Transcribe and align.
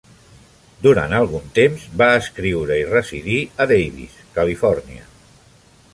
Durant 0.85 1.11
algun 1.17 1.51
temps 1.59 1.83
ha 2.05 2.09
escriure 2.23 2.79
i 2.85 2.89
residir 2.95 3.39
a 3.45 3.69
Davis, 3.75 4.19
Califòrnia. 4.39 5.07